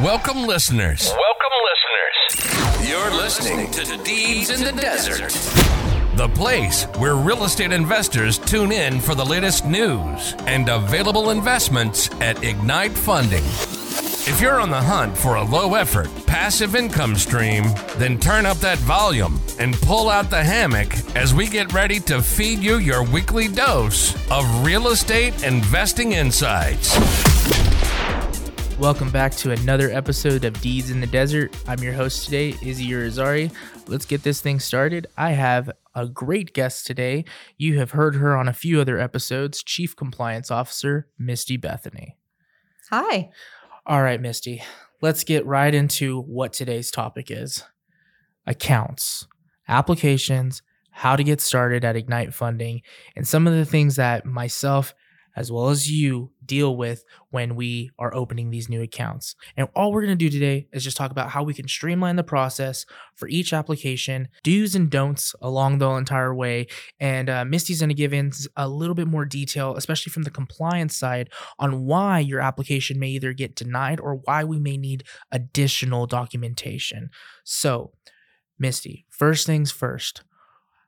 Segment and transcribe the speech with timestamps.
[0.00, 1.12] Welcome, listeners.
[1.12, 1.52] Welcome,
[2.32, 2.88] listeners.
[2.88, 5.32] You're listening to the Deeds in the Desert,
[6.16, 12.08] the place where real estate investors tune in for the latest news and available investments
[12.22, 13.44] at Ignite Funding.
[14.24, 17.64] If you're on the hunt for a low effort, passive income stream,
[17.98, 22.22] then turn up that volume and pull out the hammock as we get ready to
[22.22, 26.96] feed you your weekly dose of real estate investing insights.
[28.78, 31.56] Welcome back to another episode of Deeds in the Desert.
[31.68, 33.52] I'm your host today, Izzy Urizari.
[33.86, 35.06] Let's get this thing started.
[35.16, 37.24] I have a great guest today.
[37.56, 42.16] You have heard her on a few other episodes, Chief Compliance Officer Misty Bethany.
[42.90, 43.30] Hi.
[43.86, 44.62] All right, Misty,
[45.00, 47.64] let's get right into what today's topic is
[48.46, 49.26] accounts,
[49.68, 52.82] applications, how to get started at Ignite Funding,
[53.14, 54.94] and some of the things that myself
[55.36, 59.34] as well as you deal with when we are opening these new accounts.
[59.56, 62.16] And all we're going to do today is just talk about how we can streamline
[62.16, 66.66] the process for each application, do's and don'ts along the entire way.
[67.00, 70.30] And uh, Misty's going to give in a little bit more detail, especially from the
[70.30, 75.04] compliance side, on why your application may either get denied or why we may need
[75.30, 77.10] additional documentation.
[77.44, 77.92] So,
[78.58, 80.22] Misty, first things first.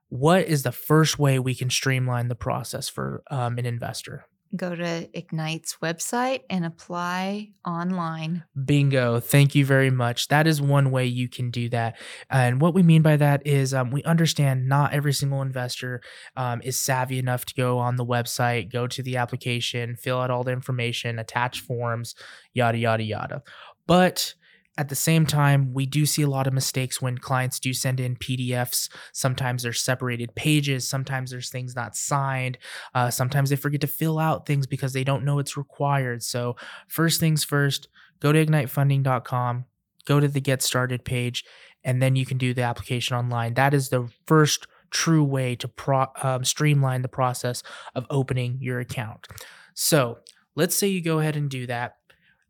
[0.09, 4.27] What is the first way we can streamline the process for um, an investor?
[4.57, 8.45] Go to Ignite's website and apply online.
[8.65, 9.21] Bingo.
[9.21, 10.29] Thank you very much.
[10.29, 11.99] That is one way you can do that.
[12.31, 16.03] And what we mean by that is um, we understand not every single investor
[16.37, 20.31] um, is savvy enough to go on the website, go to the application, fill out
[20.31, 22.15] all the information, attach forms,
[22.53, 23.43] yada, yada, yada.
[23.87, 24.35] But
[24.77, 28.01] at the same time, we do see a lot of mistakes when clients do send
[28.01, 28.89] in PDFs.
[29.13, 30.89] Sometimes there's separated pages.
[30.89, 32.59] Sometimes there's things not signed.
[32.93, 36.23] Uh, sometimes they forget to fill out things because they don't know it's required.
[36.25, 36.57] So,
[36.89, 39.65] first things first, go to ignitefunding.com,
[40.07, 41.45] go to the Get Started page,
[41.85, 43.55] and then you can do the application online.
[43.55, 47.63] That is the first true way to pro- um, streamline the process
[47.95, 49.29] of opening your account.
[49.75, 50.19] So,
[50.57, 51.97] let's say you go ahead and do that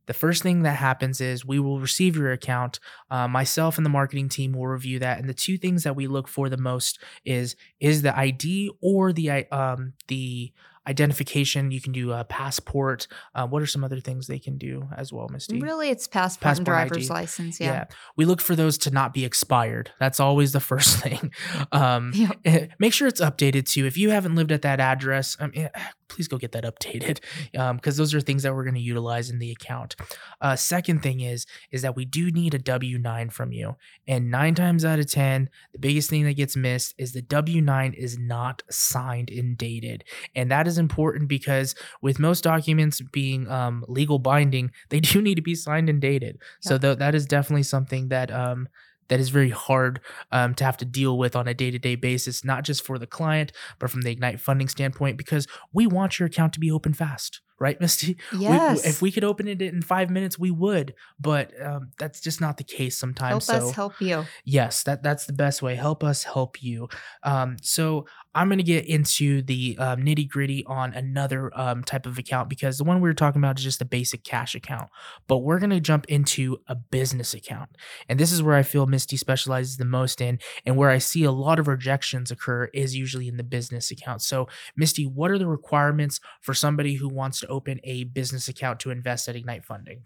[0.06, 2.80] the first thing that happens is we will receive your account.
[3.10, 6.06] Uh, myself and the marketing team will review that, and the two things that we
[6.06, 10.52] look for the most is is the ID or the um, the
[10.86, 11.70] identification.
[11.70, 13.06] You can do a passport.
[13.34, 15.60] Uh, what are some other things they can do as well, Misty?
[15.60, 17.20] Really, it's passport, passport and driver's ID.
[17.20, 17.60] license.
[17.60, 17.72] Yeah.
[17.72, 17.84] yeah.
[18.16, 19.90] We look for those to not be expired.
[19.98, 21.32] That's always the first thing.
[21.72, 22.12] Um.
[22.44, 23.86] Eh, make sure it's updated too.
[23.86, 25.70] If you haven't lived at that address, I mean,
[26.08, 27.20] please go get that updated
[27.52, 29.96] because um, those are things that we're going to utilize in the account.
[30.40, 33.76] Uh, second thing is is that we do need a W nine from you,
[34.06, 37.60] and nine times out of ten, the biggest thing that gets missed is the W
[37.60, 40.04] nine is not signed and dated,
[40.34, 45.36] and that is important because with most documents being um, legal binding, they do need
[45.36, 46.36] to be signed and dated.
[46.36, 46.40] Yep.
[46.60, 48.68] So th- that is definitely something that um,
[49.08, 50.00] that is very hard
[50.32, 52.98] um, to have to deal with on a day to day basis, not just for
[52.98, 56.70] the client, but from the Ignite funding standpoint, because we want your account to be
[56.70, 58.16] open fast right, Misty?
[58.36, 58.82] Yes.
[58.82, 62.40] We, if we could open it in five minutes, we would, but um, that's just
[62.40, 63.46] not the case sometimes.
[63.46, 64.24] Help so, us help you.
[64.44, 65.74] Yes, that that's the best way.
[65.74, 66.88] Help us help you.
[67.22, 72.06] Um, so I'm going to get into the um, nitty gritty on another um, type
[72.06, 74.90] of account because the one we were talking about is just a basic cash account,
[75.28, 77.70] but we're going to jump into a business account,
[78.08, 81.22] and this is where I feel Misty specializes the most in, and where I see
[81.22, 84.22] a lot of rejections occur is usually in the business account.
[84.22, 88.80] So, Misty, what are the requirements for somebody who wants to open a business account
[88.80, 90.02] to invest at Ignite Funding?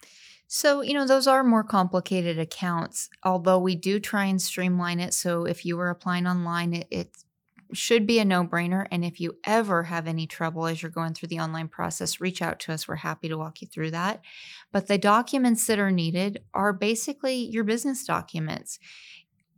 [0.46, 5.12] So, you know, those are more complicated accounts, although we do try and streamline it.
[5.12, 7.10] So, if you were applying online, it, it
[7.72, 8.86] should be a no brainer.
[8.90, 12.40] And if you ever have any trouble as you're going through the online process, reach
[12.40, 12.88] out to us.
[12.88, 14.22] We're happy to walk you through that.
[14.72, 18.78] But the documents that are needed are basically your business documents.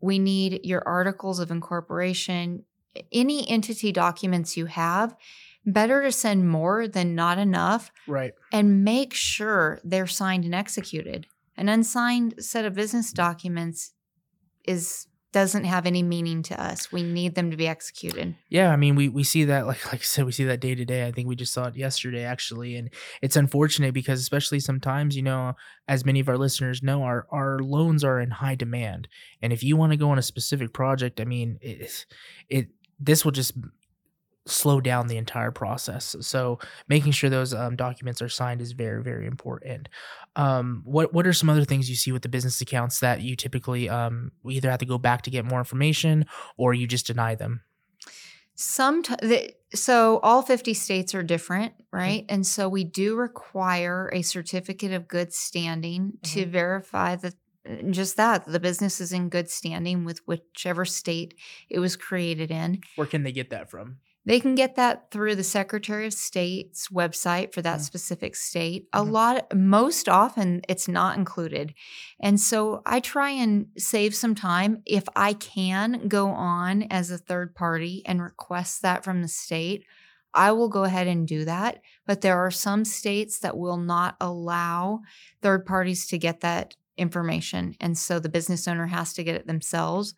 [0.01, 2.65] We need your articles of incorporation,
[3.12, 5.15] any entity documents you have
[5.66, 7.91] better to send more than not enough.
[8.06, 8.32] Right.
[8.53, 11.26] And make sure they're signed and executed.
[11.56, 13.93] An unsigned set of business documents
[14.64, 16.90] is doesn't have any meaning to us.
[16.90, 18.35] We need them to be executed.
[18.49, 20.75] Yeah, I mean, we we see that like like I said, we see that day
[20.75, 21.06] to day.
[21.06, 22.90] I think we just saw it yesterday actually, and
[23.23, 25.55] it's unfortunate because especially sometimes, you know,
[25.87, 29.08] as many of our listeners know, our our loans are in high demand,
[29.40, 32.06] and if you want to go on a specific project, I mean, it
[32.49, 32.69] it
[32.99, 33.55] this will just
[34.50, 36.17] slow down the entire process.
[36.20, 36.58] So
[36.88, 39.88] making sure those um, documents are signed is very, very important.
[40.37, 43.37] Um, what what are some other things you see with the business accounts that you
[43.37, 46.26] typically um, either have to go back to get more information
[46.56, 47.62] or you just deny them?
[48.55, 49.02] Some
[49.75, 52.23] so all 50 states are different, right?
[52.23, 52.35] Mm-hmm.
[52.35, 56.35] And so we do require a certificate of good standing mm-hmm.
[56.35, 57.35] to verify that
[57.91, 61.35] just that the business is in good standing with whichever state
[61.69, 62.81] it was created in.
[62.97, 63.99] Where can they get that from?
[64.26, 67.84] They can get that through the Secretary of State's website for that mm-hmm.
[67.84, 68.87] specific state.
[68.93, 69.12] A mm-hmm.
[69.12, 71.75] lot, most often, it's not included.
[72.20, 74.82] And so I try and save some time.
[74.84, 79.84] If I can go on as a third party and request that from the state,
[80.34, 81.81] I will go ahead and do that.
[82.06, 85.00] But there are some states that will not allow
[85.40, 87.75] third parties to get that information.
[87.81, 90.14] And so the business owner has to get it themselves.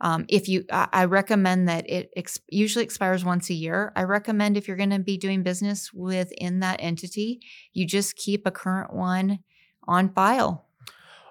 [0.00, 3.92] Um, if you, I recommend that it ex- usually expires once a year.
[3.96, 7.40] I recommend if you're going to be doing business within that entity,
[7.72, 9.38] you just keep a current one
[9.88, 10.66] on file.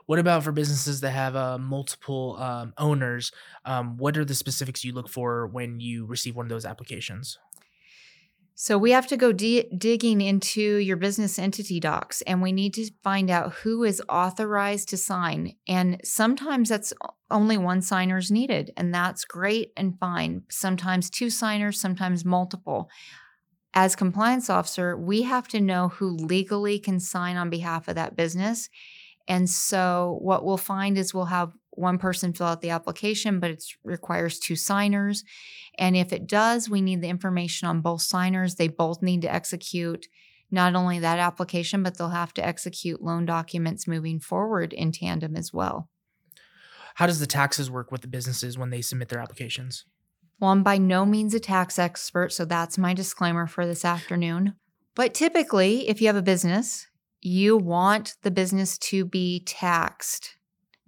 [0.08, 3.32] What about for businesses that have uh, multiple um, owners?
[3.66, 7.40] Um, what are the specifics you look for when you receive one of those applications?
[8.58, 12.74] So we have to go di- digging into your business entity docs and we need
[12.76, 15.56] to find out who is authorized to sign.
[15.68, 16.94] And sometimes that's
[17.30, 20.44] only one signer is needed, and that's great and fine.
[20.50, 22.90] Sometimes two signers, sometimes multiple.
[23.74, 28.16] As compliance officer, we have to know who legally can sign on behalf of that
[28.16, 28.70] business.
[29.28, 33.52] And so what we'll find is we'll have one person fill out the application, but
[33.52, 35.24] it requires two signers.
[35.78, 38.56] And if it does, we need the information on both signers.
[38.56, 40.08] They both need to execute
[40.52, 45.36] not only that application, but they'll have to execute loan documents moving forward in tandem
[45.36, 45.90] as well.
[46.96, 49.86] How does the taxes work with the businesses when they submit their applications?
[50.40, 54.56] Well, I'm by no means a tax expert, so that's my disclaimer for this afternoon.
[54.96, 56.88] But typically, if you have a business,
[57.22, 60.35] you want the business to be taxed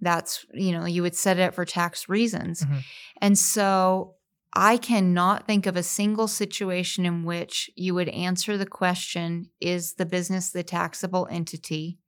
[0.00, 2.78] that's you know you would set it up for tax reasons mm-hmm.
[3.20, 4.14] and so
[4.54, 9.94] i cannot think of a single situation in which you would answer the question is
[9.94, 11.98] the business the taxable entity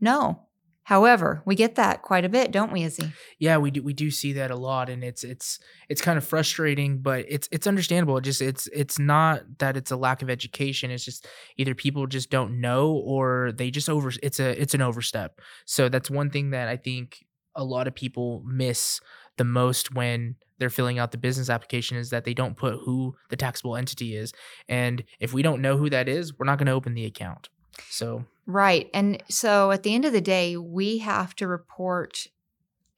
[0.00, 0.46] no
[0.90, 3.12] However, we get that quite a bit, don't we, Izzy?
[3.38, 3.80] Yeah, we do.
[3.80, 7.48] We do see that a lot, and it's it's it's kind of frustrating, but it's
[7.52, 8.16] it's understandable.
[8.16, 10.90] It just it's it's not that it's a lack of education.
[10.90, 14.10] It's just either people just don't know, or they just over.
[14.20, 15.40] It's a it's an overstep.
[15.64, 17.24] So that's one thing that I think
[17.54, 19.00] a lot of people miss
[19.36, 23.16] the most when they're filling out the business application is that they don't put who
[23.30, 24.32] the taxable entity is.
[24.68, 27.48] And if we don't know who that is, we're not going to open the account.
[27.88, 28.90] So, right.
[28.92, 32.26] And so at the end of the day, we have to report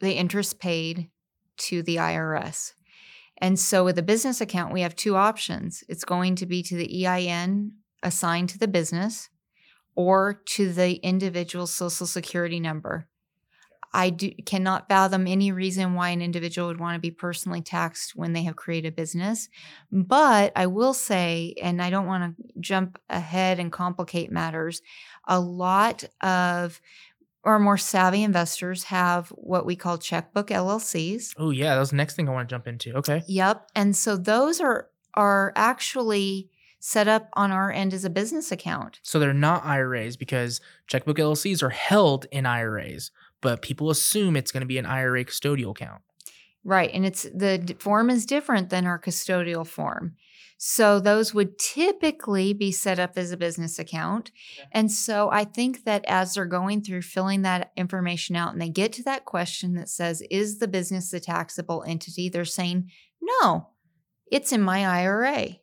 [0.01, 1.11] the interest paid
[1.59, 2.73] to the IRS.
[3.39, 5.85] And so with a business account, we have two options.
[5.89, 7.73] It's going to be to the EIN
[8.03, 9.29] assigned to the business
[9.95, 13.09] or to the individual social security number.
[13.95, 18.17] I do, cannot fathom any reason why an individual would want to be personally taxed
[18.17, 19.49] when they have created a business.
[19.91, 24.81] But I will say, and I don't want to jump ahead and complicate matters,
[25.27, 26.81] a lot of
[27.45, 31.35] our more savvy investors have what we call checkbook LLCs.
[31.37, 32.95] Oh yeah, that was the next thing I want to jump into.
[32.95, 33.23] Okay.
[33.27, 33.71] Yep.
[33.75, 36.49] And so those are are actually
[36.79, 38.99] set up on our end as a business account.
[39.03, 43.11] So they're not IRAs because checkbook LLCs are held in IRAs
[43.43, 46.01] but people assume it's going to be an IRA custodial account.
[46.65, 46.91] Right.
[46.95, 50.15] And it's the form is different than our custodial form.
[50.65, 54.31] So those would typically be set up as a business account.
[54.57, 54.69] Okay.
[54.71, 58.69] And so I think that as they're going through filling that information out and they
[58.69, 62.29] get to that question that says, is the business the taxable entity?
[62.29, 62.91] They're saying,
[63.21, 63.71] no,
[64.31, 65.57] it's in my IRA.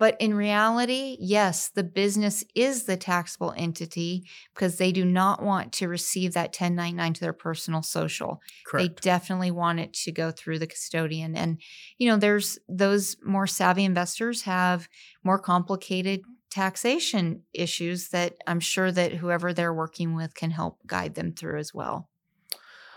[0.00, 5.74] But in reality, yes, the business is the taxable entity because they do not want
[5.74, 8.40] to receive that 1099 to their personal social.
[8.64, 8.96] Correct.
[8.96, 11.36] They definitely want it to go through the custodian.
[11.36, 11.60] And,
[11.98, 14.88] you know, there's those more savvy investors have
[15.22, 21.14] more complicated taxation issues that I'm sure that whoever they're working with can help guide
[21.14, 22.08] them through as well.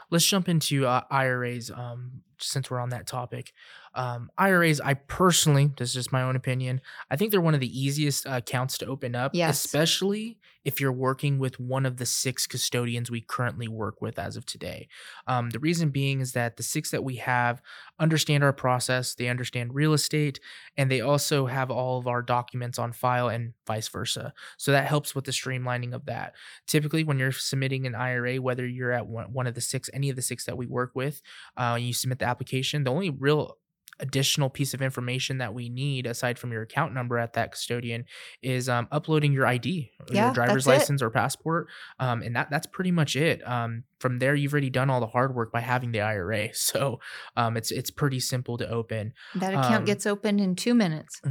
[0.10, 3.52] Let's jump into uh, IRAs um, since we're on that topic.
[3.96, 7.60] Um, IRAs, I personally, this is just my own opinion, I think they're one of
[7.60, 9.64] the easiest uh, accounts to open up, yes.
[9.64, 14.38] especially if you're working with one of the six custodians we currently work with as
[14.38, 14.88] of today.
[15.28, 17.62] Um, the reason being is that the six that we have
[18.00, 20.40] understand our process, they understand real estate,
[20.78, 24.34] and they also have all of our documents on file and vice versa.
[24.58, 26.34] So that helps with the streamlining of that.
[26.68, 30.16] Typically, when you're submitting an IRA, whether you're at one of the six, any of
[30.16, 31.22] the six that we work with,
[31.58, 33.58] uh, you submit the application, the only real
[34.00, 38.06] additional piece of information that we need aside from your account number at that custodian
[38.42, 41.06] is um, uploading your ID, yeah, your driver's license it.
[41.06, 41.68] or passport,
[42.00, 43.46] um, and that that's pretty much it.
[43.48, 46.50] Um, from there you've already done all the hard work by having the IRA.
[46.54, 47.00] So
[47.36, 49.14] um, it's it's pretty simple to open.
[49.36, 51.22] That account Um, gets opened in two minutes.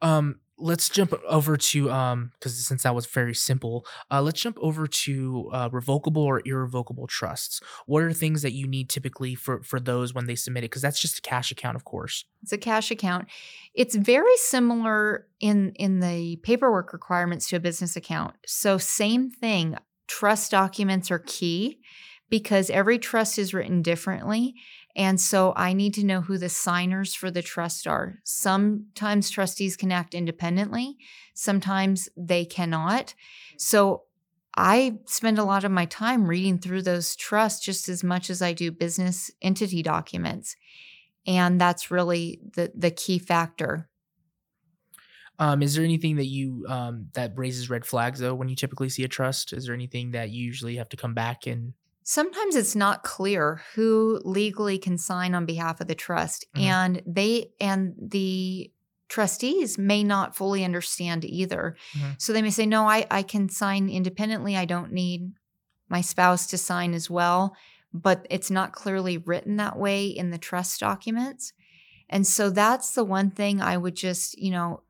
[0.00, 4.58] Um, let's jump over to um because since that was very simple, uh, let's jump
[4.60, 7.60] over to uh, revocable or irrevocable trusts.
[7.86, 10.70] What are things that you need typically for for those when they submit it?
[10.70, 12.24] Because that's just a cash account, of course.
[12.42, 13.28] It's a cash account.
[13.74, 18.34] It's very similar in in the paperwork requirements to a business account.
[18.46, 19.76] So same thing.
[20.06, 21.80] Trust documents are key
[22.30, 24.54] because every trust is written differently.
[24.98, 28.18] And so I need to know who the signers for the trust are.
[28.24, 30.98] Sometimes trustees can act independently,
[31.34, 33.14] sometimes they cannot.
[33.56, 34.02] So
[34.56, 38.42] I spend a lot of my time reading through those trusts just as much as
[38.42, 40.56] I do business entity documents.
[41.28, 43.88] And that's really the the key factor.
[45.38, 48.88] Um, is there anything that you um that raises red flags though when you typically
[48.88, 49.52] see a trust?
[49.52, 51.74] Is there anything that you usually have to come back and
[52.10, 56.62] Sometimes it's not clear who legally can sign on behalf of the trust Mhm.
[56.62, 58.72] and they and the
[59.10, 61.76] trustees may not fully understand either.
[61.94, 62.16] Mhm.
[62.16, 64.56] So they may say no, I I can sign independently.
[64.56, 65.32] I don't need
[65.90, 67.54] my spouse to sign as well,
[67.92, 71.52] but it's not clearly written that way in the trust documents.
[72.08, 74.82] And so that's the one thing I would just, you know,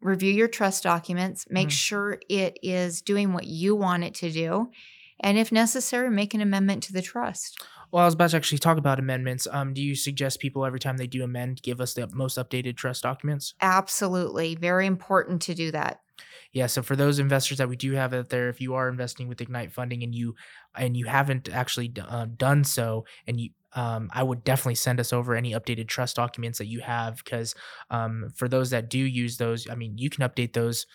[0.00, 1.72] review your trust documents, make Mhm.
[1.72, 4.70] sure it is doing what you want it to do,
[5.20, 7.62] and if necessary, make an amendment to the trust.
[7.92, 9.46] Well, I was about to actually talk about amendments.
[9.50, 12.76] Um, do you suggest people every time they do amend give us the most updated
[12.76, 13.54] trust documents?
[13.60, 14.56] Absolutely.
[14.56, 16.00] Very important to do that.
[16.52, 19.28] Yeah, so for those investors that we do have out there, if you are investing
[19.28, 20.34] with Ignite Funding and you
[20.74, 24.98] and you haven't actually d- uh, done so, and you, um, I would definitely send
[24.98, 27.54] us over any updated trust documents that you have, because
[27.90, 30.86] um, for those that do use those, I mean, you can update those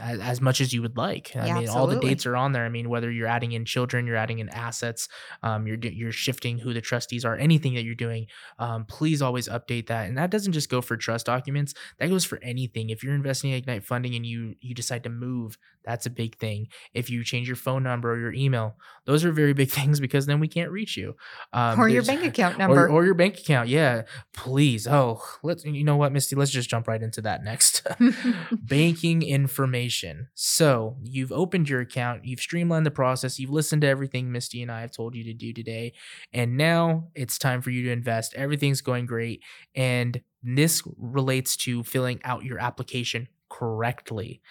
[0.00, 1.34] as, as much as you would like.
[1.36, 2.64] I Yeah, mean, all the dates are on there.
[2.64, 5.08] I mean, whether you're adding in children, you're adding in assets,
[5.42, 8.26] um, you're you're shifting who the trustees are, anything that you're doing,
[8.58, 10.08] um, please always update that.
[10.08, 11.74] And that doesn't just go for trust documents.
[11.98, 12.90] That goes for anything.
[12.90, 16.36] If you're investing in Ignite Funding and you you decide to move, that's a big
[16.36, 16.68] thing.
[16.92, 18.76] If you change your phone number or your email,
[19.06, 21.16] those are very big things because then we can't reach you.
[21.54, 22.88] Um, or your bank account or, number.
[22.90, 23.70] or your bank account.
[23.70, 24.02] Yeah,
[24.34, 24.86] please.
[24.86, 25.64] Oh, let's.
[25.64, 26.36] You know what, Misty?
[26.36, 27.86] Let's just jump right into that next.
[28.52, 30.28] banking information.
[30.34, 34.70] So you've opened your account, you've streamlined the process, you've listened to everything Misty and
[34.70, 35.94] I have told you to do today,
[36.34, 38.34] and now it's time for you to invest.
[38.34, 39.42] Everything's going great,
[39.74, 44.42] and this relates to filling out your application correctly.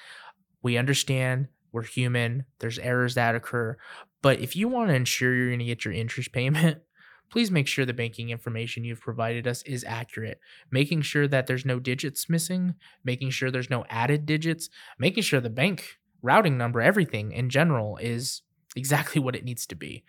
[0.62, 3.78] We understand we're human, there's errors that occur,
[4.22, 6.80] but if you want to ensure you're going to get your interest payment,
[7.30, 10.40] please make sure the banking information you've provided us is accurate.
[10.72, 15.42] Making sure that there's no digits missing, making sure there's no added digits, making sure
[15.42, 18.42] the bank routing number, everything in general is
[18.76, 20.04] exactly what it needs to be.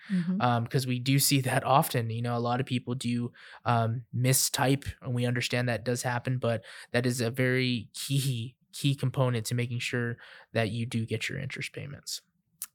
[0.63, 2.11] Because we do see that often.
[2.11, 3.33] You know, a lot of people do
[3.65, 8.95] um, mistype, and we understand that does happen, but that is a very key key
[8.95, 10.17] component to making sure
[10.53, 12.21] that you do get your interest payments.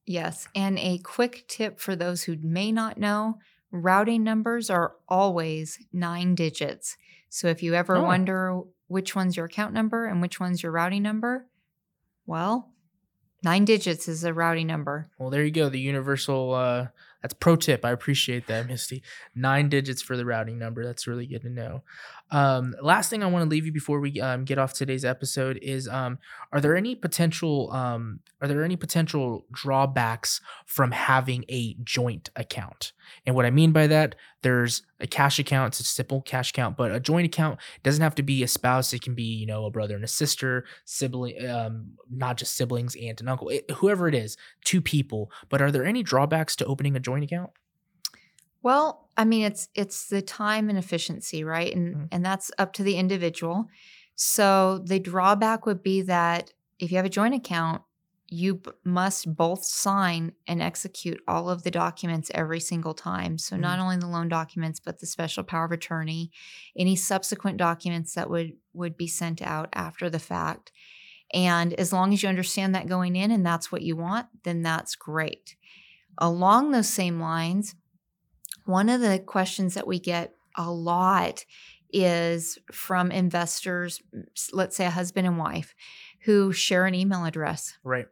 [0.06, 0.48] Yes.
[0.56, 3.40] And a quick tip for those who may not know
[3.72, 6.98] routing numbers are always nine digits.
[7.30, 8.04] So if you ever Oh.
[8.04, 11.48] wonder which one's your account number and which one's your routing number,
[12.26, 12.74] well,
[13.44, 15.10] nine digits is a routing number.
[15.18, 15.70] Well, there you go.
[15.70, 16.54] The universal.
[16.54, 16.88] Uh,
[17.22, 17.86] that's pro tip.
[17.86, 19.02] I appreciate that, Misty.
[19.34, 20.84] Nine digits for the routing number.
[20.86, 21.84] That's really good to know.
[22.32, 25.60] Um, last thing I want to leave you before we um, get off today's episode
[25.62, 26.18] is: um,
[26.52, 27.72] Are there any potential?
[27.72, 32.94] Um, are there any potential drawbacks from having a joint account?
[33.26, 35.74] And what I mean by that, there's a cash account.
[35.74, 38.94] It's a simple cash account, but a joint account doesn't have to be a spouse.
[38.94, 42.96] It can be, you know, a brother and a sister, sibling, um, not just siblings,
[42.96, 45.32] aunt and uncle, it, whoever it is, two people.
[45.50, 47.52] But are there any drawbacks to opening a joint account?
[48.64, 51.74] Well, I mean it's it's the time and efficiency, right?
[51.76, 52.08] And Mhm.
[52.12, 53.68] and that's up to the individual.
[54.16, 57.84] So the drawback would be that if you have a joint account,
[58.28, 63.38] you b- must both sign and execute all of the documents every single time.
[63.38, 66.32] So not only the loan documents but the special power of attorney,
[66.78, 70.72] any subsequent documents that would would be sent out after the fact.
[71.34, 74.64] And as long as you understand that going in and that's what you want, then
[74.64, 75.58] that's great.
[76.20, 77.76] Along those same lines,
[78.66, 81.46] one of the questions that we get a lot
[81.92, 84.02] is from investors,
[84.52, 85.76] let's say a husband and wife,
[86.22, 87.78] who share an email address.
[87.84, 88.08] Right.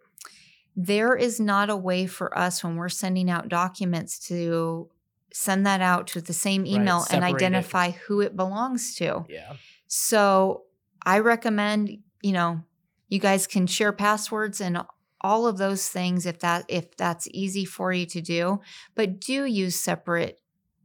[0.76, 4.90] There is not a way for us when we're sending out documents to
[5.34, 7.36] send that out to the same Right, email and separate it.
[7.36, 9.26] identify who it belongs to.
[9.30, 9.54] Yeah.
[9.88, 10.64] So
[11.06, 12.62] I recommend, you know,
[13.08, 14.82] you guys can share passwords and
[15.22, 18.60] all of those things if that if that's easy for you to do
[18.96, 20.41] but do use separate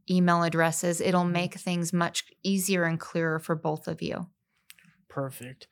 [0.09, 1.33] email addresses it'll mm-hmm.
[1.33, 4.27] make things much easier and clearer for both of you
[5.09, 5.67] perfect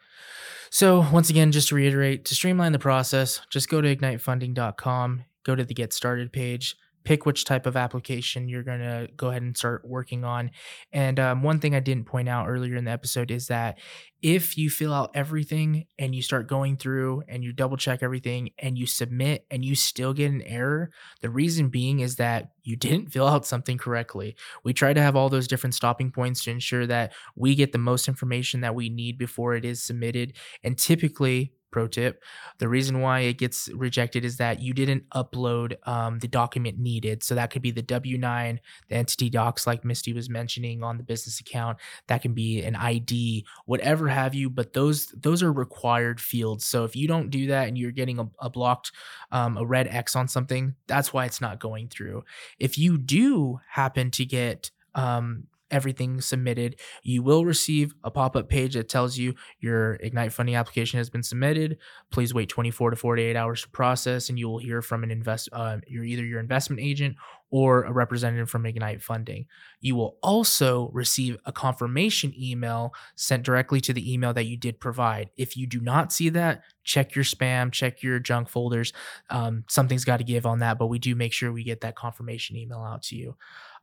[0.70, 5.56] so once again just to reiterate to streamline the process just go to ignitefunding.com go
[5.56, 9.44] to the get started page pick which type of application you're going to go ahead
[9.44, 10.52] and start working on.
[10.92, 13.78] And um, one thing I didn't point out earlier in the episode is that
[14.22, 18.50] if you fill out everything and you start going through and you double check everything
[18.58, 20.90] and you submit and you still get an error,
[21.22, 24.36] the reason being is that you didn't fill out something correctly.
[24.64, 27.78] We try to have all those different stopping points to ensure that we get the
[27.78, 30.34] most information that we need before it is submitted.
[30.64, 32.24] And typically, pro tip.
[32.60, 37.22] The reason why it gets rejected is that you didn't upload um, the document needed.
[37.22, 40.96] So that could be the W 9, the entity docs, like Misty was mentioning on
[40.96, 41.78] the business account.
[42.08, 44.50] That can be an ID, whatever have you.
[44.50, 46.64] But those those are required fields.
[46.64, 48.94] So if you don't do that and you're getting a, a blocked,
[49.34, 52.24] um, a red X on something, that's why it's not going through.
[52.58, 58.50] If you do happen to get um, everything submitted, you will receive a pop up
[58.50, 61.78] page that tells you your Ignite Funding application has been submitted.
[62.12, 65.50] Please wait 24 to 48 hours to process, and you will hear from an invest.
[65.52, 67.16] Uh, you're either your investment agent
[67.52, 69.46] or a representative from Ignite Funding.
[69.80, 74.80] You will also receive a confirmation email sent directly to the email that you did
[74.80, 75.30] provide.
[75.38, 78.94] If you do not see that, check your spam, check your junk folders.
[79.30, 81.96] Um, something's got to give on that, but we do make sure we get that
[81.96, 83.36] confirmation email out to you.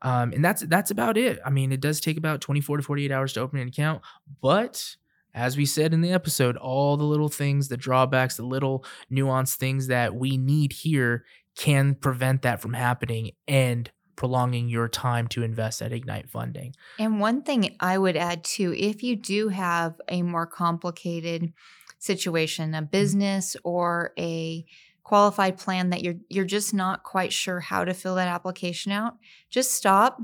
[0.03, 1.39] Um, and that's that's about it.
[1.45, 4.03] I mean, it does take about 24 to 48 hours to open an account,
[4.41, 4.97] but
[5.35, 9.55] as we said in the episode, all the little things, the drawbacks, the little nuanced
[9.55, 11.25] things that we need here
[11.57, 16.75] can prevent that from happening and prolonging your time to invest at Ignite Funding.
[16.99, 21.53] And one thing I would add too, if you do have a more complicated
[21.99, 22.87] situation, a mm-hmm.
[22.87, 24.65] business or a
[25.05, 29.17] qualified plan that you're you're just not quite sure how to fill that application out,
[29.51, 30.21] just stop,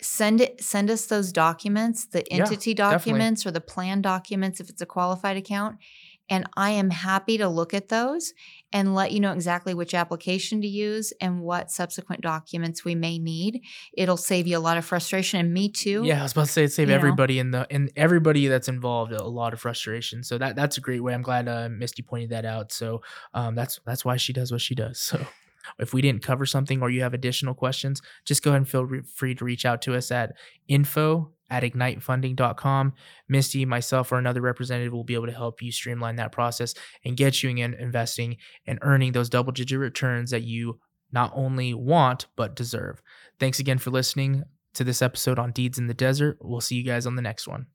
[0.00, 3.48] send it send us those documents, the entity yeah, documents definitely.
[3.48, 5.78] or the plan documents if it's a qualified account,
[6.30, 8.32] and I am happy to look at those
[8.72, 13.18] and let you know exactly which application to use and what subsequent documents we may
[13.18, 13.62] need.
[13.92, 16.02] It'll save you a lot of frustration and me too.
[16.04, 17.40] Yeah, I was about to say it save everybody know.
[17.40, 20.22] in the and everybody that's involved a lot of frustration.
[20.22, 21.12] So that that's a great way.
[21.12, 22.70] I'm glad uh, Misty pointed that out.
[22.70, 23.02] So
[23.34, 25.00] um, that's that's why she does what she does.
[25.10, 25.26] So
[25.82, 28.84] if we didn't cover something or you have additional questions, just go ahead and feel
[28.84, 30.36] re- free to reach out to us at
[30.68, 32.94] info at ignitefunding.com.
[33.28, 37.16] Misty, myself, or another representative will be able to help you streamline that process and
[37.16, 40.78] get you in investing and earning those double digit returns that you
[41.12, 43.02] not only want, but deserve.
[43.40, 46.38] Thanks again for listening to this episode on Deeds in the Desert.
[46.40, 47.66] We'll see you guys on the next one.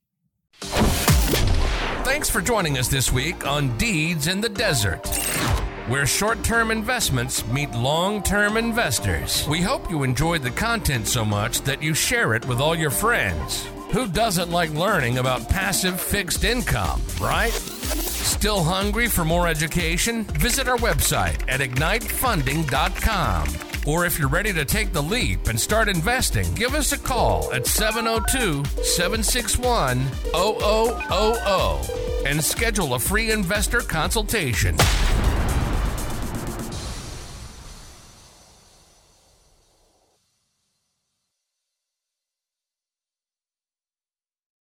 [2.05, 5.05] Thanks for joining us this week on Deeds in the Desert
[5.87, 9.47] where short term investments meet long term investors.
[9.47, 12.89] We hope you enjoyed the content so much that you share it with all your
[12.89, 13.65] friends.
[13.91, 17.53] Who doesn't like learning about passive fixed income, right?
[17.53, 20.23] Still hungry for more education?
[20.25, 23.47] Visit our website at ignitefunding.com.
[23.87, 27.53] Or if you're ready to take the leap and start investing, give us a call
[27.53, 34.75] at 702 761 0000 and schedule a free investor consultation.